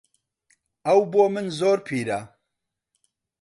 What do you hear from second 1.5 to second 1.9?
زۆر